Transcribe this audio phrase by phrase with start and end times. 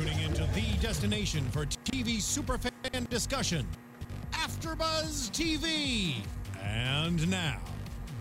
[0.00, 3.66] tuning into the destination for TV superfan discussion,
[4.32, 6.14] AfterBuzz TV.
[6.62, 7.60] And now,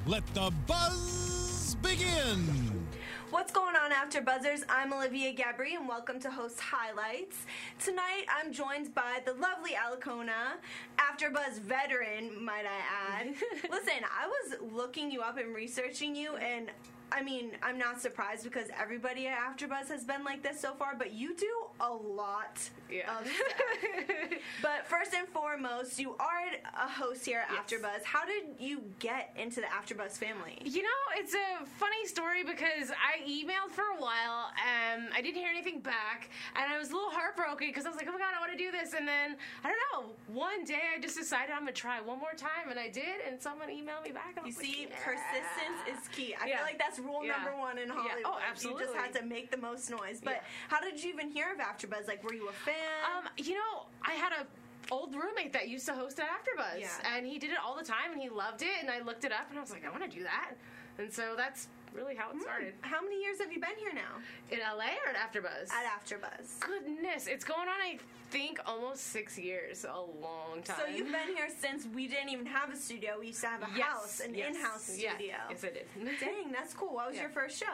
[0.05, 2.85] let the buzz begin.
[3.29, 4.63] What's going on, After Buzzers?
[4.67, 7.37] I'm Olivia Gabaree, and welcome to Host Highlights.
[7.79, 10.57] Tonight, I'm joined by the lovely Alikona,
[10.97, 13.27] AfterBuzz veteran, might I add.
[13.71, 16.71] Listen, I was looking you up and researching you, and
[17.11, 20.95] I mean, I'm not surprised because everybody at AfterBuzz has been like this so far,
[20.97, 23.19] but you do a lot Yeah.
[23.19, 24.39] of stuff.
[24.79, 27.59] but first and foremost, you are a host here at Yes.
[27.81, 28.03] AfterBuzz.
[28.03, 30.57] How did you get into the AfterBuzz family?
[30.63, 35.35] You know, it's a funny story because I emailed for a while, um, I didn't
[35.35, 38.19] hear anything back, and I was a little heartbroken because I was like, oh my
[38.19, 38.93] god, I want to do this.
[38.93, 42.19] And then, I don't know, one day I just decided I'm going to try one
[42.19, 44.37] more time, and I did, and someone emailed me back.
[44.37, 45.03] And You see, like, yeah.
[45.03, 46.35] persistence is key.
[46.39, 46.57] I Yeah.
[46.57, 47.35] feel like that's rule Yeah.
[47.35, 47.89] number one in.
[47.89, 48.21] Hollywood.
[48.23, 48.83] Oh, absolutely.
[48.83, 50.21] You just had to make the most noise.
[50.23, 52.07] But how did you even hear of AfterBuzz?
[52.07, 52.75] Like, were you a fan?
[53.17, 54.45] Um, you know, I had a
[54.91, 57.15] old roommate that used to host at AfterBuzz, Yeah.
[57.15, 58.69] and he did it all the time, and he loved it.
[58.81, 60.51] And I looked it up, and I was like, I want to do that.
[60.97, 62.73] And so that's really how it started.
[62.81, 64.17] how many years have you been here now
[64.51, 65.71] In LA or at AfterBuzz?
[65.71, 66.59] at AfterBuzz?
[66.59, 67.79] Goodness, it's going on.
[67.81, 67.99] I
[68.31, 69.85] think almost six years.
[69.85, 70.77] A long time.
[70.79, 73.13] So you've been here since we didn't even have a studio.
[73.19, 75.35] We used to have a Yes, house, an yes, in-house studio.
[75.49, 75.87] Yes, I did.
[76.19, 76.93] Dang, that's cool.
[76.93, 77.23] What was Yeah.
[77.23, 77.65] your first show?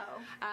[0.41, 0.45] Uh,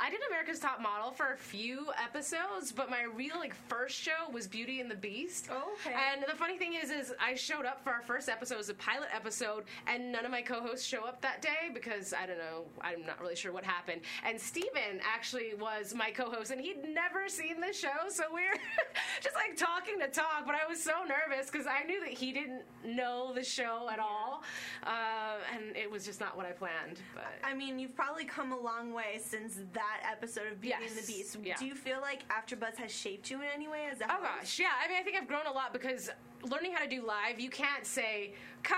[0.00, 4.30] I did America's Top Model for a few episodes, but my real like first show
[4.32, 5.48] was Beauty and the Beast.
[5.50, 5.94] Okay.
[6.12, 8.68] And the funny thing is, is I showed up for our first episode, it was
[8.68, 12.38] a pilot episode, and none of my co-hosts show up that day because I don't
[12.38, 14.02] know, I'm not really sure what happened.
[14.24, 18.56] And Steven actually was my co-host, and he'd never seen the show, so we were
[19.22, 20.44] just like talking to talk.
[20.46, 23.98] But I was so nervous because I knew that he didn't know the show at
[23.98, 24.42] all,
[24.84, 27.00] uh, and it was just not what I planned.
[27.14, 30.96] But I mean, you've probably come a long way since that episode of Beauty and
[30.96, 31.36] the Beast.
[31.42, 31.54] yeah.
[31.58, 34.22] Do you feel like AfterBuzz has shaped you in any way as a Oh host?
[34.40, 34.66] gosh, yeah.
[34.84, 36.10] I mean, I think I've grown a lot because
[36.50, 38.76] learning how to do live, you can't say cut,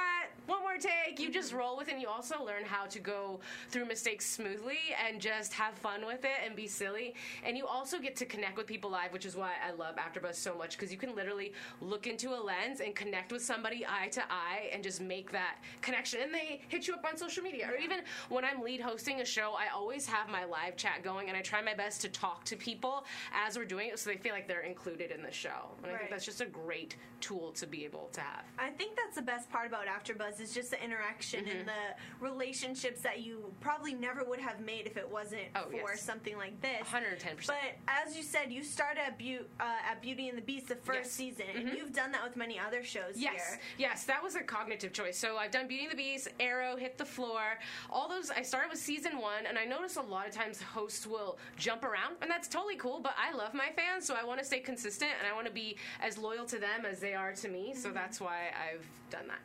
[0.48, 1.20] one more take.
[1.20, 1.92] You just roll with it.
[1.92, 6.25] and You also learn how to go through mistakes smoothly and just have fun with
[6.25, 7.14] it and be silly.
[7.44, 10.37] And you also get to connect with people live, which is why I love AfterBuzz
[10.37, 14.08] so much because you can literally look into a lens and connect with somebody eye
[14.08, 16.20] to eye and just make that connection.
[16.22, 18.00] And they hit you up on social media, or even
[18.31, 21.42] when I'm lead hosting a show, I always have my live chat going and I
[21.42, 23.04] try my best to talk to people
[23.34, 25.69] as we're doing it so they feel like they're included in the show.
[25.82, 28.44] And I think that's just a great tool to be able to have.
[28.58, 31.59] I think that's the best part about AfterBuzz is just the interaction Mm-hmm.
[31.59, 31.72] and the
[32.21, 36.03] relationships that you probably never would have made if it wasn't Oh, for yes.
[36.03, 36.87] something like this.
[36.87, 37.47] 110%.
[37.47, 37.56] But
[37.88, 40.99] as you said, you started at, Beau- uh, at Beauty and the Beast the first
[40.99, 41.06] Yes.
[41.09, 41.37] Mm-hmm.
[41.38, 43.60] season, and you've done that with many other shows Yes, here.
[43.78, 45.16] yes, that was a cognitive choice.
[45.19, 47.59] So I've done Beauty and the Beast, Arrow, Hit the Floor,
[47.91, 48.31] all those.
[48.31, 51.84] I started with season one, and I notice a lot of times hosts will jump
[51.84, 53.00] around, and that's totally cool.
[53.00, 55.53] But I love my fans, so I want to stay consistent, and I want to
[55.53, 57.70] be as loyal to them as they are to me.
[57.70, 57.81] Mm-hmm.
[57.81, 59.38] So that's why I've done that.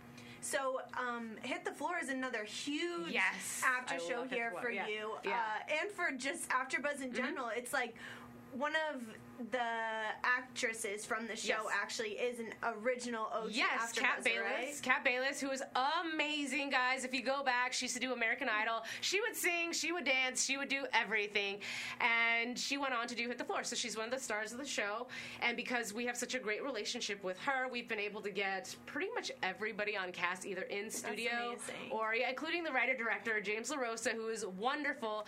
[0.44, 3.64] So, um, Hit the Floor is another huge Yes.
[3.66, 4.88] after I show here for yeah.
[4.88, 5.32] you, Yeah.
[5.32, 7.50] Uh, and for just AfterBuzz in general.
[7.56, 7.96] It's like
[8.52, 9.02] one of
[9.52, 9.60] the
[10.24, 11.74] actresses from the show Yes.
[11.82, 14.44] actually is an original OG Yes, Kat Bailess.
[14.46, 14.80] right?
[14.84, 15.64] Kat Bailess, who is
[16.14, 17.04] amazing, guys.
[17.04, 18.84] If you go back, she used to do American Idol.
[19.02, 21.58] She would sing, she would dance, she would do everything.
[22.00, 23.64] And she went on to do Hit the Floor.
[23.64, 25.08] So she's one of the stars of the show.
[25.42, 28.74] And because we have such a great relationship with her, we've been able to get
[28.86, 31.92] pretty much everybody on cast, either in studio amazing.
[31.92, 35.26] or, yeah, including the writer director, James LaRosa, who is wonderful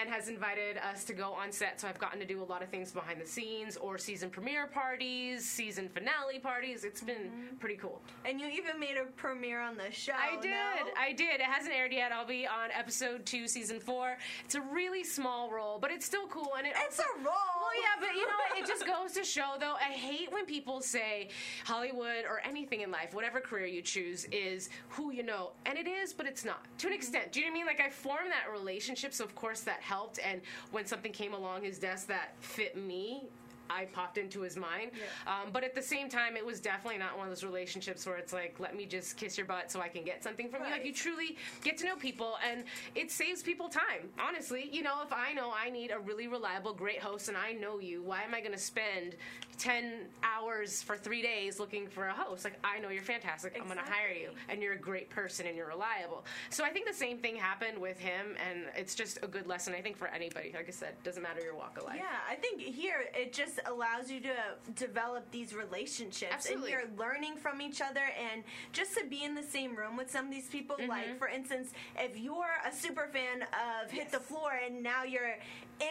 [0.00, 1.80] and has invited us to go on set.
[1.80, 3.43] So I've gotten to do a lot of things behind the scenes
[3.80, 6.84] or season premiere parties, season finale parties.
[6.84, 7.56] It's been mm-hmm.
[7.58, 8.00] pretty cool.
[8.24, 10.12] And you even made a premiere on the show.
[10.12, 10.50] I did.
[10.50, 10.90] no?
[10.98, 11.40] I did.
[11.40, 12.12] It hasn't aired yet.
[12.12, 14.16] I'll be on episode two, season four.
[14.44, 16.52] It's a really small role, but it's still cool.
[16.56, 17.63] And it It's also- a role.
[17.74, 18.58] Well, yeah, but you know, what?
[18.58, 19.74] it just goes to show, though.
[19.74, 21.28] I hate when people say
[21.64, 25.88] Hollywood or anything in life, whatever career you choose, is who you know, and it
[25.88, 26.98] is, but it's not to an mm-hmm.
[26.98, 27.32] extent.
[27.32, 27.66] Do you know what I mean?
[27.66, 30.18] Like I formed that relationship, so of course that helped.
[30.24, 30.40] And
[30.70, 33.24] when something came along his desk that fit me.
[33.70, 34.90] I popped into his mind.
[35.26, 38.16] Um, but at the same time, it was definitely not one of those relationships where
[38.16, 40.70] it's like, let me just kiss your butt so I can get something from you.
[40.70, 42.64] Like, you truly get to know people, and
[42.94, 44.08] it saves people time.
[44.18, 47.52] Honestly, you know, if I know I need a really reliable, great host, and I
[47.52, 49.16] know you, why am I going to spend
[49.58, 52.44] 10 hours for three days looking for a host?
[52.44, 53.56] Like, I know you're fantastic.
[53.58, 56.24] I'm going to hire you, and you're a great person, and you're reliable.
[56.50, 59.74] So I think the same thing happened with him, and it's just a good lesson,
[59.74, 60.52] I think, for anybody.
[60.54, 61.96] Like I said, doesn't matter your walk of life.
[61.98, 64.34] Yeah, I think here it just allows you to
[64.74, 66.72] develop these relationships Absolutely.
[66.72, 68.00] and you're learning from each other
[68.32, 68.42] and
[68.72, 70.88] just to be in the same room with some of these people Mm-hmm.
[70.90, 75.36] like for instance if you're a super fan of hit the floor and now you're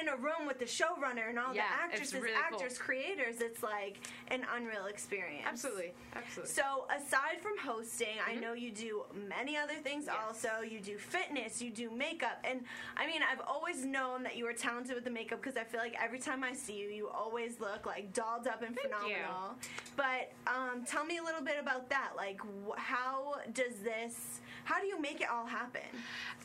[0.01, 2.60] in a room with the showrunner and all Yeah, the actresses really cool.
[2.60, 4.00] actors creators it's like
[4.30, 6.51] an unreal experience Absolutely, absolutely.
[6.54, 10.15] so aside from hosting, I know you do many other things Mm-hmm.
[10.33, 10.45] Yes.
[10.45, 10.62] also.
[10.68, 12.39] You do fitness, you do makeup.
[12.44, 12.62] And
[12.98, 15.80] I mean, I've always known that you were talented with the makeup because I feel
[15.80, 19.16] like every time I see you, you always look like dolled up and Thank you.
[19.16, 19.56] phenomenal.
[19.96, 22.12] But um, tell me a little bit about that.
[22.16, 25.82] Like, wh- how does this, how do you make it all happen?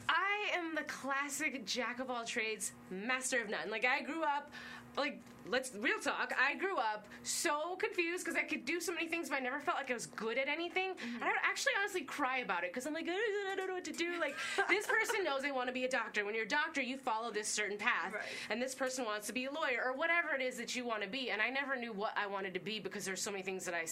[0.08, 3.70] I am the classic jack of all trades, master of none.
[3.70, 4.50] Like I grew up,
[4.98, 6.32] like let's real talk.
[6.38, 9.60] I grew up so confused because I could do so many things, but I never
[9.60, 10.90] felt like I was good at anything.
[10.90, 11.14] Mm-hmm.
[11.16, 13.84] And I would actually honestly cry about it because I'm like, I don't know what
[13.84, 14.20] to do.
[14.20, 14.34] Like
[14.68, 16.24] this person knows they want to be a doctor.
[16.24, 18.22] When you're a doctor, you follow this certain path, Right.
[18.50, 21.02] and this person wants to be a lawyer or whatever it is that you want
[21.02, 21.30] to be.
[21.30, 23.74] And I never knew what I wanted to be because there's so many things that
[23.74, 23.86] I.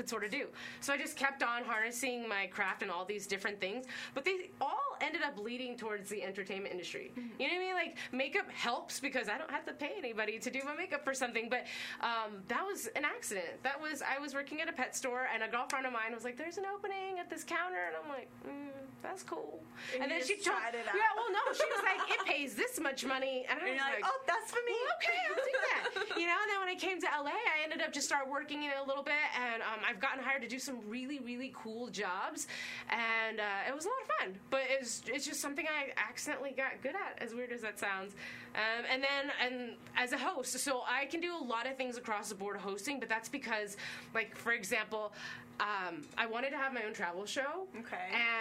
[0.00, 0.46] could sort of do.
[0.80, 4.48] So I just kept on harnessing my craft and all these different things, but they
[4.62, 7.12] all ended up leading towards the entertainment industry.
[7.16, 7.74] You know what I mean?
[7.74, 11.12] Like makeup helps because I don't have to pay anybody to do my makeup for
[11.12, 11.66] something, but
[12.00, 13.62] um, that was an accident.
[13.62, 16.24] That was I was working at a pet store and a girlfriend of mine was
[16.24, 18.72] like, "There's an opening at this counter," and I'm like, mm,
[19.02, 19.60] "That's cool."
[19.92, 20.96] And And, then she told, tried it out.
[20.96, 23.84] yeah, well, no, she was like, "It pays this much money," and I And was
[23.84, 24.76] like, oh, that's for me.
[24.80, 26.18] well, okay, I'll do that.
[26.20, 28.64] you know, and then when I came to LA, I ended up just start working
[28.64, 31.52] in it a little bit, and um, I've gotten hired to do some really, really
[31.54, 32.46] cool jobs,
[32.88, 34.40] and uh, it was a lot of fun.
[34.50, 38.14] But it's it's just something I accidentally got good at, as weird as that sounds.
[38.54, 41.96] Um, and then, and as a host, so I can do a lot of things
[41.96, 43.76] across the board hosting, but that's because,
[44.14, 45.12] like, for example.
[45.60, 47.66] Um, I wanted to have my own travel show.
[47.78, 47.98] Okay.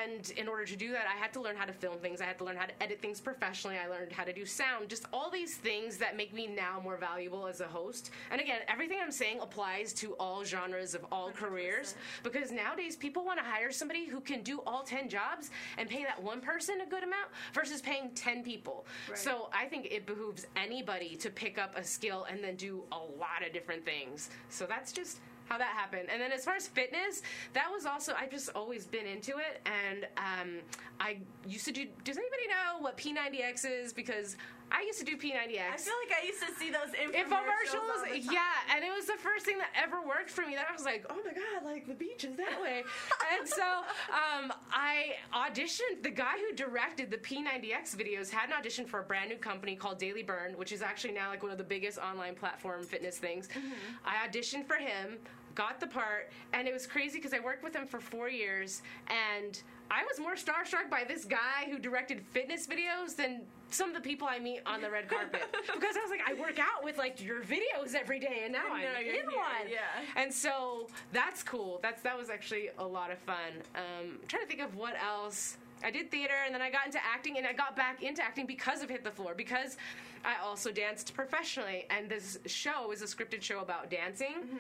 [0.08, 2.22] And in order to do that, I had to learn how to film things.
[2.22, 3.78] I had to learn how to edit things professionally.
[3.78, 4.88] I learned how to do sound.
[4.88, 8.12] Just all these things that make me now more valuable as a host.
[8.32, 13.26] And again, everything I'm saying applies to all genres of all careers because nowadays people
[13.26, 16.82] want to hire somebody who can do all 10 jobs and pay that one person
[16.82, 18.86] a good amount versus paying 10 people.
[19.08, 19.18] Right.
[19.18, 22.98] So I think it behooves anybody to pick up a skill and then do a
[22.98, 24.30] lot of different things.
[24.50, 26.08] So that's just how that happened.
[26.12, 27.24] And then as far as fitness,
[27.54, 30.60] that was also I've just always been into it, and um,
[31.00, 31.18] I
[31.48, 31.88] used to do.
[32.04, 33.92] Does anybody know what P90X is?
[33.92, 34.38] Because
[34.72, 35.74] I used to do P90X.
[35.74, 37.26] I feel like I used to see those infomercials.
[37.26, 40.56] Infomercials, yeah, and it was the first thing that ever worked for me.
[40.56, 42.84] That I was like, oh my god, like the beach is that way.
[43.40, 43.64] and so
[44.10, 46.04] um, I auditioned.
[46.04, 49.76] The guy who directed the P90X videos had an audition for a brand new company
[49.76, 53.18] called Daily Burn, which is actually now like one of the biggest online platform fitness
[53.18, 53.48] things.
[53.48, 53.70] Mm-hmm.
[54.06, 55.18] I auditioned for him,
[55.60, 58.82] got the part, and it was crazy because I worked with him for four years,
[59.08, 59.62] and
[59.92, 64.02] I was more starstruck by this guy who directed fitness videos than some of the
[64.02, 65.42] people I meet on the red carpet
[65.74, 68.74] because I was like, I work out with like your videos every day, and now
[68.74, 69.68] And I'm in here, one.
[69.70, 70.22] yeah.
[70.22, 71.80] And so that's cool.
[71.84, 73.52] That's that was actually a lot of fun.
[73.76, 75.58] Um, I'm trying to think of what else.
[75.84, 78.46] I did theater, and then I got into acting, and I got back into acting
[78.46, 79.78] because of Hit the Floor, because
[80.26, 84.36] I also danced professionally, and this show is a scripted show about dancing.
[84.44, 84.58] Mm-hmm.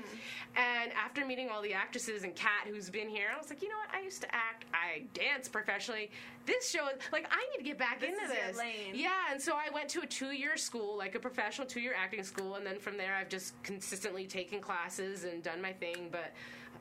[0.55, 3.67] And after meeting all the actresses and Kat, who's been here, I was like, you
[3.67, 3.93] know what?
[3.93, 6.11] I used to act, I dance professionally.
[6.45, 8.57] This show, is like, I need to get back This into this.
[8.57, 8.93] lane.
[8.93, 12.55] Yeah, and so I went to a two-year school, like a professional two-year acting school,
[12.55, 16.07] and then from there, I've just consistently taken classes and done my thing.
[16.09, 16.31] But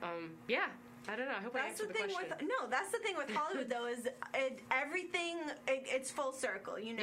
[0.03, 0.67] um, yeah,
[1.09, 1.33] I don't know.
[1.39, 2.37] I hope I That's the answered the, thing question.
[2.41, 2.69] with no.
[2.69, 5.37] That's the thing with Hollywood though is it, everything.
[5.67, 6.79] It, it's full circle.
[6.79, 7.03] You know,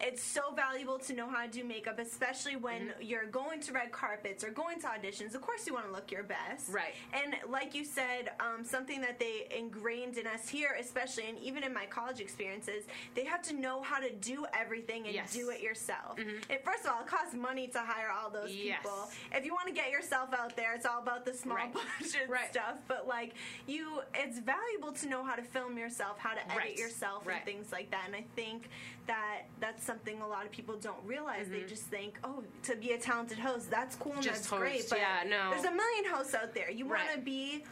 [0.00, 0.06] Yeah.
[0.08, 3.02] it's so valuable to know how to do makeup, especially when Mm-hmm.
[3.02, 5.34] you're going to red carpets or going to auditions.
[5.34, 6.70] Of course, you want to look your best.
[6.70, 6.94] Right.
[7.14, 11.64] And like you said, um, something that they ingrained in us here, especially and even
[11.64, 12.84] in my college experiences,
[13.14, 15.30] they have to know how to do everything and Yes.
[15.30, 15.46] Mm-hmm.
[15.46, 16.18] do it yourself.
[16.18, 18.78] And first of all, it costs money to hire all those Yes.
[18.82, 19.08] people.
[19.32, 21.72] If you want to get yourself out there, it's all about the small Right.
[22.00, 22.50] budget Right.
[22.50, 22.76] stuff.
[22.88, 23.32] But like
[23.66, 26.76] you, it's valuable to know how to film yourself, how to edit Right.
[26.78, 27.36] yourself, Right.
[27.36, 28.04] and things like that.
[28.06, 28.68] And I think
[29.06, 31.48] that that's something a lot of people don't realize.
[31.48, 34.30] They just think, oh, to be a talented host, that's cool and Mm-hmm.
[34.30, 34.88] Just that's great.
[34.88, 35.50] But yeah, no.
[35.50, 36.70] there's a million hosts out there.
[36.70, 37.64] You want to be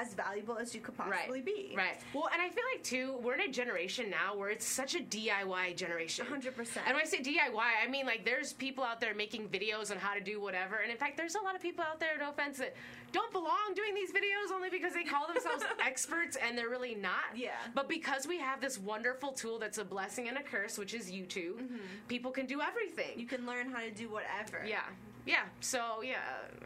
[0.00, 1.44] as valuable as you could possibly right.
[1.44, 1.74] be.
[1.76, 2.00] Right.
[2.14, 5.00] Well, and I feel like too, we're in a generation now where it's such a
[5.00, 6.24] DIY generation.
[6.24, 6.56] 100%.
[6.86, 9.98] And when I say DIY, I mean like there's people out there making videos on
[9.98, 10.76] how to do whatever.
[10.76, 12.74] And in fact, there's a lot of people out there, no offense, that
[13.12, 17.36] don't belong doing these videos only because they call themselves experts and they're really not.
[17.36, 17.50] Yeah.
[17.74, 21.10] But because we have this wonderful tool that's a blessing and a curse, which is
[21.10, 21.68] YouTube,
[22.08, 23.10] people can do everything.
[23.12, 23.20] Mm-hmm.
[23.20, 24.64] You can learn how to do whatever.
[24.66, 24.80] yeah.
[25.24, 25.42] Yeah.
[25.60, 26.16] So yeah,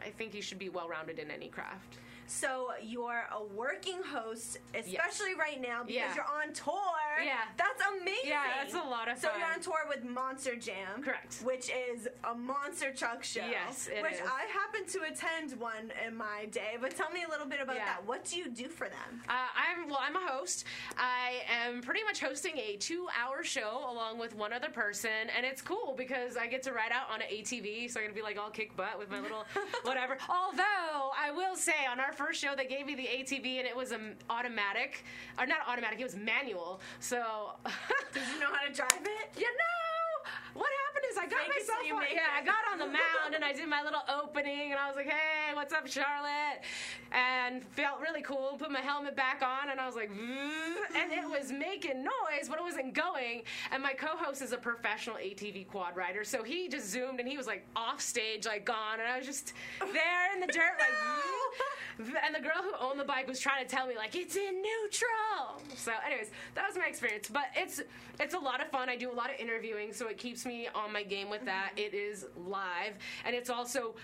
[0.03, 1.97] I think you should be well rounded in any craft.
[2.29, 6.15] So you're a working host, especially right now because Yeah.
[6.15, 6.75] you're on tour.
[7.25, 7.37] Yeah.
[7.57, 8.29] That's amazing.
[8.29, 9.35] Yeah, that's a lot of So fun.
[9.35, 11.01] So you're on tour with Monster Jam.
[11.03, 11.41] Correct.
[11.43, 13.41] Which is a monster truck show.
[13.49, 14.19] Yes, Which is.
[14.21, 16.77] I happen to attend one in my day.
[16.79, 17.85] But tell me a little bit about Yeah.
[17.85, 18.05] that.
[18.05, 19.21] What do you do for them?
[19.29, 19.99] Uh, I'm well.
[20.01, 20.65] I'm a host.
[20.97, 25.61] I am pretty much hosting a two-hour show along with one other person, and it's
[25.61, 28.37] cool because I get to ride out on an ATV, so I'm gonna be like
[28.37, 29.45] all kick butt with my little
[29.83, 30.17] whatever.
[30.29, 33.75] Although I will say, on our first show, they gave me the ATV, and it
[33.75, 35.03] was um, automatic,
[35.39, 35.99] or not automatic.
[35.99, 36.81] It was manual.
[36.99, 37.55] So, So
[38.13, 39.39] did you know how to drive it?
[39.39, 42.43] you know, what happened is I got Fake it till myself you on, yeah, it.
[42.43, 45.07] I got on the mound and I did my little opening and I was like,
[45.07, 46.67] hey, what's up, Charlotte?
[47.13, 48.57] And felt really cool.
[48.59, 52.59] Put my helmet back on and I was like, and it was making noise, but
[52.59, 53.43] it wasn't going.
[53.71, 57.37] And my co-host is a professional ATV quad rider, so he just zoomed and he
[57.37, 60.91] was like off stage, like gone, and I was just there in the dirt, like.
[61.99, 64.61] And the girl who owned the bike was trying to tell me like it's in
[64.61, 65.61] neutral.
[65.75, 67.27] So, anyways, that was my experience.
[67.27, 67.81] But it's
[68.19, 68.89] it's a lot of fun.
[68.89, 71.71] I do a lot of interviewing, so it keeps me on my game with that.
[71.75, 72.93] It is live,
[73.25, 73.95] and it's also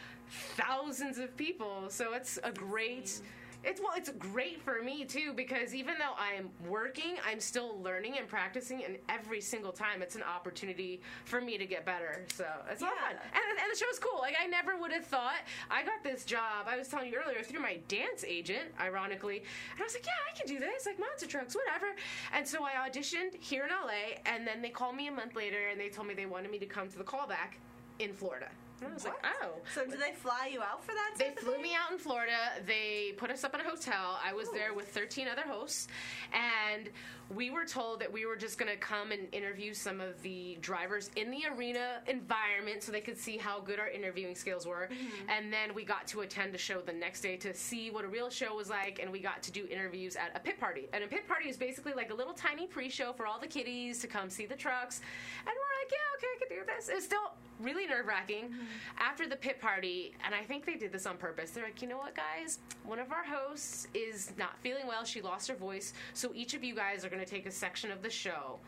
[0.55, 1.85] thousands of people.
[1.89, 3.21] So it's a great.
[3.63, 8.17] It's well, it's great for me too because even though I'm working, I'm still learning
[8.17, 12.25] and practicing, and every single time it's an opportunity for me to get better.
[12.34, 13.08] So it's a lot Yeah.
[13.08, 14.20] fun, and, and the show's cool.
[14.20, 15.41] Like I never would have thought
[15.72, 16.67] I got this job.
[16.67, 20.12] I was telling you earlier through my dance agent, ironically, and I was like, yeah,
[20.34, 21.93] I can do this, like monster trucks, whatever.
[22.34, 25.70] And so I auditioned here in LA, and then they called me a month later,
[25.72, 27.55] and they told me they wanted me to come to the callback
[28.00, 28.50] in Florida.
[28.82, 29.13] And I was What?
[29.24, 29.50] like, oh.
[29.74, 31.13] So do they fly you out for that?
[31.18, 32.34] They flew me out in Florida.
[32.65, 34.20] They put us up in a hotel.
[34.24, 34.75] I was there oh.
[34.75, 35.88] with 13 other hosts,
[36.34, 36.89] and
[37.35, 40.57] we were told that we were just going to come and interview some of the
[40.61, 44.89] drivers in the arena environment so they could see how good our interviewing skills were.
[44.91, 45.29] Mm-hmm.
[45.29, 48.07] And then we got to attend a show the next day to see what a
[48.07, 50.87] real show was like, and we got to do interviews at a pit party.
[50.93, 53.99] And a pit party is basically like a little tiny pre-show for all the kiddies
[53.99, 55.01] to come see the trucks.
[55.39, 56.89] And we're like, yeah, okay, I can do this.
[56.89, 58.45] It's still really nerve wracking.
[58.45, 58.63] Mm-hmm.
[58.97, 61.87] After the pit party, and I think they did this on purpose, they're like, you
[61.87, 62.59] know what, guys?
[62.83, 65.03] One of our hosts is not feeling well.
[65.03, 65.93] She lost her voice.
[66.13, 68.60] So each of you guys are going to take a section of the show.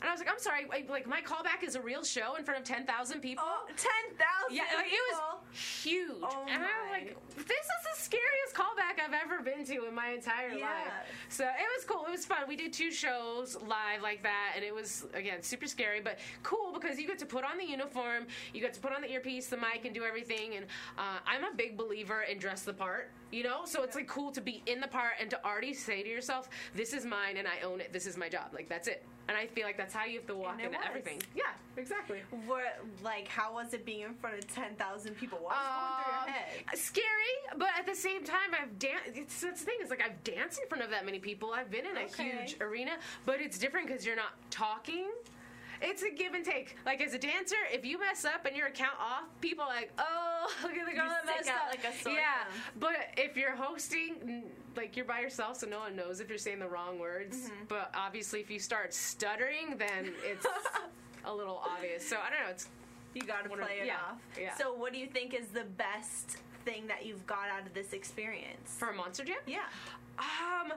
[0.00, 2.42] And I was like, I'm sorry, like, like my callback is a real show in
[2.44, 3.44] front of 10,000 people.
[3.46, 3.86] Oh, 10,000
[4.50, 6.16] Yeah, like it was huge.
[6.22, 9.94] Oh and I was like, this is the scariest callback I've ever been to in
[9.94, 10.64] my entire Yeah.
[10.66, 10.92] life.
[11.28, 12.04] So it was cool.
[12.06, 12.38] It was fun.
[12.48, 16.72] We did two shows live like that, and it was, again, super scary, but cool
[16.72, 19.46] because you get to put on the uniform, you get to put on the earpiece,
[19.46, 20.56] the mic, and do everything.
[20.56, 20.66] And
[20.98, 23.62] uh, I'm a big believer in dress the part, you know?
[23.64, 26.48] So it's like cool to be in the part and to already say to yourself,
[26.76, 27.92] this is mine and I own it.
[27.92, 28.50] This is my job.
[28.52, 29.04] Like, that's it.
[29.28, 30.86] And I feel like that's how you have to walk it into was.
[30.88, 31.22] everything.
[31.34, 31.44] Yeah,
[31.76, 32.18] exactly.
[32.46, 35.38] What, like, how was it being in front of 10,000 people?
[35.38, 36.34] What was going through Um, your
[36.68, 36.78] head?
[36.78, 39.10] Scary, but at the same time, I've danced.
[39.14, 39.76] It's that's the thing.
[39.80, 41.52] It's like I've danced in front of that many people.
[41.52, 42.92] I've been in a huge arena,
[43.24, 45.06] but it's different because you're not talking.
[45.82, 46.76] It's a give and take.
[46.86, 49.92] Like as a dancer, if you mess up and your account off, people are like,
[49.98, 51.68] oh, look at the girl You that messed up.
[51.70, 52.16] like yeah, thumb.
[52.78, 54.44] but if you're hosting,
[54.76, 57.36] like you're by yourself, so no one knows if you're saying the wrong words.
[57.36, 57.64] Mm-hmm.
[57.68, 60.46] But obviously, if you start stuttering, then it's
[61.24, 62.08] a little obvious.
[62.08, 62.50] So I don't know.
[62.50, 62.68] It's
[63.14, 64.18] You got to play it yeah, off.
[64.40, 64.54] yeah.
[64.56, 67.92] So, what do you think is the best thing that you've got out of this
[67.92, 68.76] experience?
[68.78, 69.36] for a monster jam.
[69.46, 69.60] yeah.
[70.18, 70.72] Um,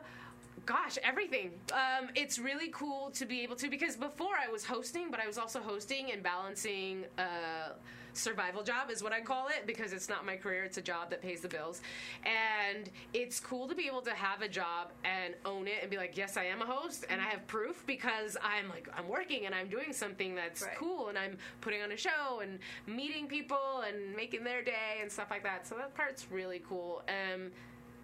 [0.66, 1.52] gosh, everything.
[1.74, 5.28] Um, it's really cool to be able to because before I was hosting, but I
[5.28, 7.74] was also hosting and balancing a
[8.14, 11.10] survival job is what I call it because it's not my career; it's a job
[11.10, 11.82] that pays the bills,
[12.26, 15.98] and it's cool to be able to have a job and own it and be
[15.98, 19.46] like, yes, I am a host and I have proof because I'm like I'm working
[19.46, 20.78] and I'm doing something that's Right.
[20.78, 25.12] cool and I'm putting on a show and meeting people and making their day and
[25.12, 25.68] stuff like that.
[25.68, 27.04] So that part's really cool.
[27.10, 27.52] Um,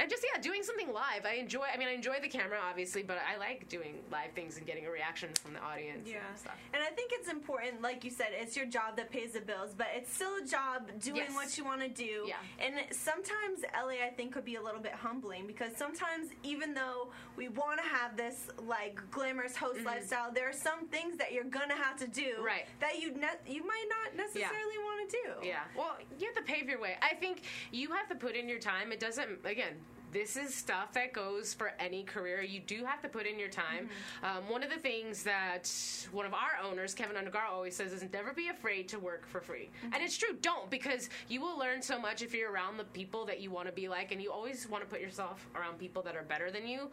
[0.01, 1.25] and just yeah, doing something live.
[1.25, 1.65] I enjoy.
[1.73, 4.85] I mean, I enjoy the camera, obviously, but I like doing live things and getting
[4.87, 6.07] a reaction from the audience.
[6.09, 6.17] Yeah.
[6.29, 6.55] and stuff.
[6.73, 9.73] And I think it's important, like you said, it's your job that pays the bills,
[9.77, 11.33] but it's still a job doing Yes.
[11.35, 12.25] what you want to do.
[12.27, 12.35] Yeah.
[12.59, 17.09] And sometimes LA, I think, could be a little bit humbling because sometimes, even though
[17.37, 21.43] we want to have this like glamorous host lifestyle, there are some things that you're
[21.43, 22.43] gonna have to do Mm-hmm.
[22.45, 22.65] Right.
[22.79, 25.47] that you ne- you might not necessarily want to do.
[25.47, 25.59] Yeah.
[25.75, 26.95] Well, you have to pave your way.
[27.01, 28.91] I think you have to put in your time.
[28.91, 29.73] It doesn't, again,
[30.11, 32.41] this is stuff that goes for any career.
[32.41, 33.89] You do have to put in your time.
[34.23, 35.71] Um, one of the things that
[36.11, 39.39] one of our owners, Kevin Undergaro, always says is never be afraid to work for
[39.41, 39.69] free.
[39.83, 40.35] And it's true.
[40.41, 43.67] Don't because you will learn so much if you're around the people that you want
[43.67, 46.51] to be like, and you always want to put yourself around people that are better
[46.51, 46.89] than you.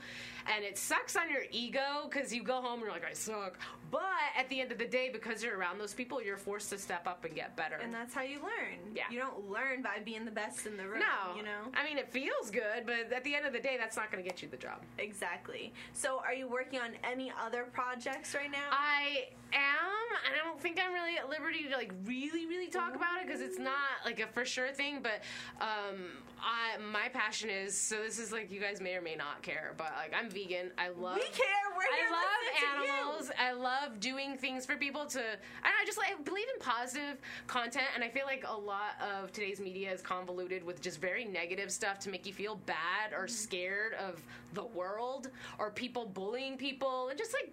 [0.54, 3.58] And it sucks on your ego because you go home and you're like, I suck.
[3.90, 4.02] But
[4.37, 7.06] at the end of the day, because you're around those people, you're forced to step
[7.06, 7.76] up and get better.
[7.76, 8.94] And that's how you learn.
[8.94, 9.04] Yeah.
[9.10, 11.00] You don't learn by being the best in the room.
[11.00, 11.70] No, You know?
[11.75, 14.22] I mean, it feels good, but at the end of the day, that's not going
[14.22, 14.80] to get you the job.
[14.98, 15.72] Exactly.
[15.92, 18.68] So, are you working on any other projects right now?
[18.70, 22.94] I am, and I don't think I'm really at liberty to like really, really talk
[22.94, 23.74] about it because it's not
[24.04, 25.00] like a for sure thing.
[25.02, 25.22] But
[25.60, 25.98] um,
[26.40, 29.74] I my passion is so this is like you guys may or may not care,
[29.76, 30.70] but like I'm vegan.
[30.78, 31.16] I love.
[31.16, 31.67] we care.
[31.87, 32.92] I love listening to you.
[32.92, 33.30] animals.
[33.38, 35.20] I love doing things for people to.
[35.20, 39.00] I, I just like I believe in positive content, and I feel like a lot
[39.00, 43.12] of today's media is convoluted with just very negative stuff to make you feel bad
[43.16, 44.23] or scared of
[44.54, 47.52] the world or people bullying people and just like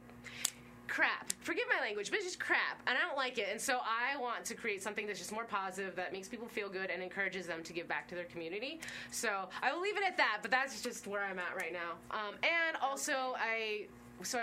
[0.88, 1.34] crap.
[1.41, 3.48] Forgive my language, but it's just crap, and I don't like it.
[3.51, 6.70] And so I want to create something that's just more positive, that makes people feel
[6.70, 8.79] good, and encourages them to give back to their community.
[9.12, 10.39] So I will leave it at that.
[10.41, 11.94] But that's just where I'm at right now.
[12.12, 13.88] Um, and also, I
[14.24, 14.39] so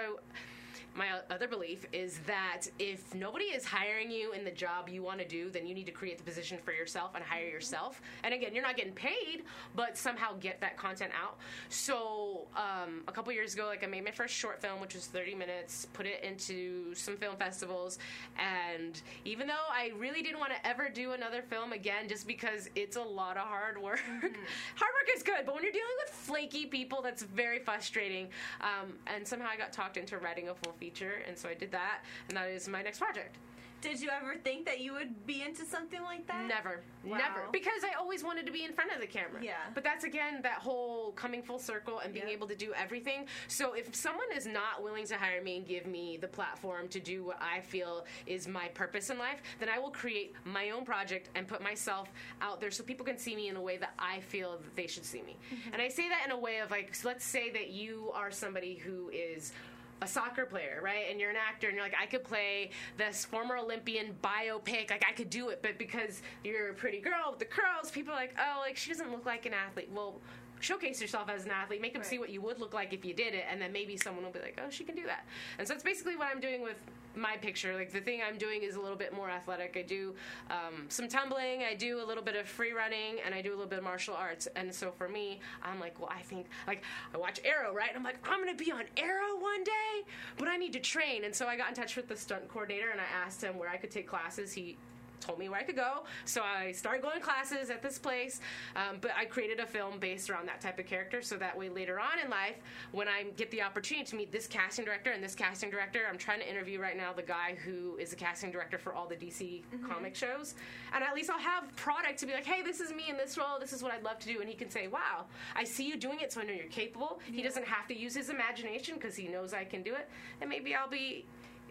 [0.94, 5.18] my other belief is that if nobody is hiring you in the job you want
[5.20, 8.02] to do, then you need to create the position for yourself and hire yourself.
[8.24, 9.44] And again, you're not getting paid,
[9.74, 11.38] but somehow get that content out.
[11.68, 15.06] So um, a couple years ago, like I made my first short film, which was
[15.06, 17.98] 30 minutes, put it into some film festivals,
[18.38, 22.68] and even though I really didn't want to ever do another film again, just because
[22.74, 24.00] it's a lot of hard work.
[24.10, 28.28] hard work is good, but when you're dealing with flaky people, that's very frustrating.
[28.60, 31.70] Um, and somehow I got talked into writing a full feature, and so I did
[31.70, 31.98] that,
[32.28, 33.36] and that is my next project.
[33.82, 36.46] Did you ever think that you would be into something like that?
[36.46, 37.18] Never, Wow.
[37.18, 39.42] never, because I always wanted to be in front of the camera.
[39.42, 39.54] Yeah.
[39.74, 42.34] But that's again that whole coming full circle and being Yeah.
[42.34, 43.26] able to do everything.
[43.48, 47.00] So if someone is not willing to hire me and give me the platform to
[47.00, 50.84] do what I feel is my purpose in life, then I will create my own
[50.84, 52.08] project and put myself
[52.40, 54.86] out there so people can see me in a way that I feel that they
[54.86, 55.34] should see me.
[55.52, 55.72] Mm-hmm.
[55.72, 58.30] And I say that in a way of like, so let's say that you are
[58.30, 59.52] somebody who is
[60.02, 61.04] a soccer player, right?
[61.10, 65.04] And you're an actor, and you're like, I could play this former Olympian biopic, like
[65.08, 68.16] I could do it, but because you're a pretty girl with the curls, people are
[68.16, 69.88] like, oh, like she doesn't look like an athlete.
[69.94, 70.20] Well,
[70.60, 73.14] showcase yourself as an athlete, make them see what you would look like if you
[73.14, 75.24] did it, and then maybe someone will be like, oh, she can do that.
[75.58, 76.76] And so that's basically what I'm doing with
[77.16, 77.74] my picture.
[77.74, 79.76] Like the thing I'm doing is a little bit more athletic.
[79.76, 80.14] I do
[80.50, 83.56] um, some tumbling, I do a little bit of free running, and I do a
[83.56, 84.48] little bit of martial arts.
[84.56, 86.82] And so for me, I'm like, well, I think like
[87.14, 87.88] I watch Arrow, right?
[87.88, 90.04] And I'm like, I'm gonna be on Arrow one day,
[90.38, 91.24] but I need to train.
[91.24, 93.68] And so I got in touch with the stunt coordinator and I asked him where
[93.68, 94.52] I could take classes.
[94.52, 94.76] He
[95.22, 96.04] told me where I could go.
[96.24, 98.40] So I started going to classes at this place.
[98.76, 101.68] Um, but I created a film based around that type of character so that way
[101.68, 102.56] later on in life,
[102.92, 106.18] when I get the opportunity to meet this casting director and this casting director, I'm
[106.18, 109.16] trying to interview right now the guy who is the casting director for all the
[109.16, 110.54] DC comic shows.
[110.94, 113.38] And at least I'll have product to be like, hey, this is me in this
[113.38, 113.58] role.
[113.60, 114.40] This is what I'd love to do.
[114.40, 117.20] And he can say, wow, I see you doing it, so I know you're capable.
[117.30, 120.08] He doesn't have to use his imagination because he knows I can do it.
[120.40, 121.24] And maybe I'll be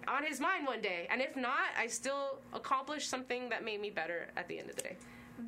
[0.07, 1.07] on his mind one day.
[1.09, 4.75] And if not, I still accomplished something that made me better at the end of
[4.75, 4.97] the day.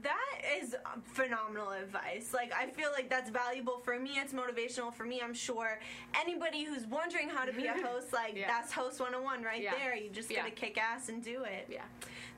[0.01, 2.33] That is phenomenal advice.
[2.33, 4.11] Like, I feel like that's valuable for me.
[4.15, 5.21] It's motivational for me.
[5.23, 5.79] I'm sure
[6.19, 8.47] anybody who's wondering how to be a host, like, Yeah.
[8.47, 9.73] that's Host 101 right Yeah.
[9.77, 9.95] there.
[9.95, 10.39] You just Yeah.
[10.39, 11.67] gotta kick ass and do it.
[11.69, 11.83] Yeah.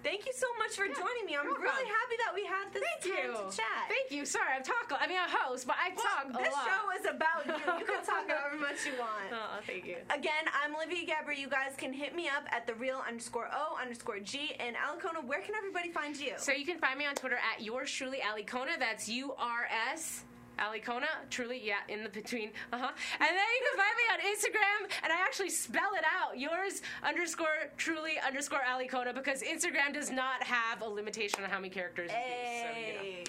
[0.05, 1.33] Thank you so much for joining me.
[1.33, 3.49] I'm really happy that we had this Thank time you.
[3.49, 3.89] to chat.
[3.89, 4.21] Thank you.
[4.23, 4.85] Sorry, I'm talk.
[4.93, 6.61] I mean, a host, but I talk a this lot.
[6.69, 7.57] show is about you.
[7.81, 9.33] You can talk however much you want.
[9.33, 9.97] Oh, thank you.
[10.13, 11.39] Again, I'm Olivia Gabaree.
[11.41, 14.53] You guys can hit me up at the real underscore O underscore G.
[14.59, 16.33] And Alikona, where can everybody find you?
[16.37, 18.77] So you can find me on Twitter at yours truly, Alikona.
[18.77, 20.21] That's U R S.
[20.59, 22.91] Alikona, truly, yeah, in the between, uh huh.
[23.19, 26.81] And then you can find me on Instagram, and I actually spell it out, yours
[27.03, 32.11] underscore truly underscore Alikona because Instagram does not have a limitation on how many characters
[32.11, 32.61] you use.
[32.61, 32.99] So, you know.
[32.99, 33.23] Hey.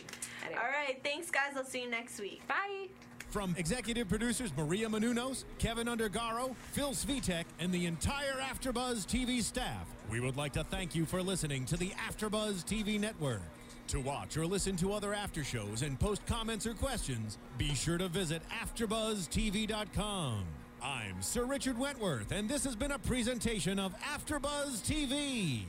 [0.44, 0.60] Anyway.
[0.60, 1.00] All right.
[1.02, 1.56] Thanks, guys.
[1.56, 2.46] I'll see you next week.
[2.46, 2.88] Bye.
[3.30, 9.86] From executive producers Maria Menounos, Kevin Undergaro, Phil Svitek, and the entire AfterBuzz TV staff,
[10.10, 13.42] we would like to thank you for listening to the AfterBuzz TV network.
[13.88, 17.98] To watch or listen to other after shows and post comments or questions, be sure
[17.98, 20.44] to visit AfterBuzzTV.com.
[20.82, 25.60] I'm Sir Richard Wentworth, and this has been a presentation of AfterBuzz TV.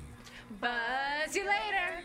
[0.59, 2.03] Buzz you later.